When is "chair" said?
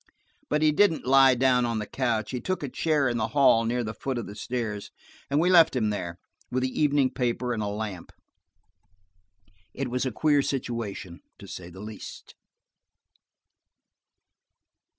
2.69-3.07